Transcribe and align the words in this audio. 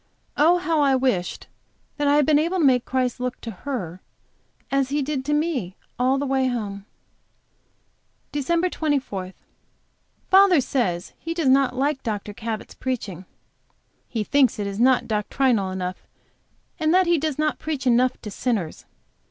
Oh, 0.35 0.57
how 0.57 0.81
I 0.81 0.95
wished 0.95 1.45
that 1.97 2.07
I 2.07 2.15
had 2.15 2.25
been 2.25 2.39
able 2.39 2.57
to 2.57 2.65
make 2.65 2.85
Christ 2.85 3.19
look 3.19 3.39
to 3.41 3.51
her 3.51 4.01
as 4.71 4.89
He 4.89 5.03
did 5.03 5.23
to 5.25 5.33
me 5.35 5.75
all 5.99 6.17
the 6.17 6.25
way 6.25 6.47
home. 6.47 6.87
DEC. 8.33 8.71
24. 8.71 9.33
Father 10.27 10.59
says 10.59 11.13
he 11.19 11.35
does 11.35 11.49
not 11.49 11.75
like 11.75 12.01
Dr. 12.01 12.33
Cabot's 12.33 12.73
preaching. 12.73 13.25
He 14.09 14.23
thinks 14.23 14.55
that 14.55 14.65
it 14.65 14.71
is 14.71 14.79
not 14.79 15.07
doctrinal 15.07 15.69
enough, 15.69 16.07
and 16.79 16.91
that 16.95 17.05
he 17.05 17.19
does 17.19 17.37
not 17.37 17.59
preach 17.59 17.85
enough 17.85 18.19
to 18.23 18.31
sinners. 18.31 18.85